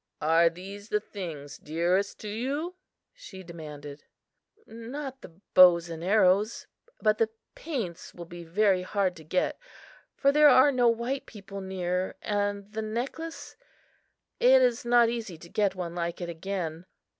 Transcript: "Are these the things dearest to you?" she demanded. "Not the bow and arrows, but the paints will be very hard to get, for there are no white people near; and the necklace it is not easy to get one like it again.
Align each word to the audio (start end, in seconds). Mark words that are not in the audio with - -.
"Are 0.19 0.49
these 0.49 0.89
the 0.89 0.99
things 0.99 1.59
dearest 1.59 2.19
to 2.21 2.27
you?" 2.27 2.73
she 3.13 3.43
demanded. 3.43 4.03
"Not 4.65 5.21
the 5.21 5.39
bow 5.53 5.77
and 5.91 6.03
arrows, 6.03 6.65
but 7.03 7.19
the 7.19 7.29
paints 7.53 8.11
will 8.11 8.25
be 8.25 8.43
very 8.43 8.81
hard 8.81 9.15
to 9.17 9.23
get, 9.23 9.59
for 10.15 10.31
there 10.31 10.49
are 10.49 10.71
no 10.71 10.87
white 10.87 11.27
people 11.27 11.61
near; 11.61 12.15
and 12.23 12.73
the 12.73 12.81
necklace 12.81 13.55
it 14.39 14.63
is 14.63 14.83
not 14.83 15.09
easy 15.09 15.37
to 15.37 15.47
get 15.49 15.75
one 15.75 15.93
like 15.93 16.19
it 16.19 16.29
again. 16.29 16.87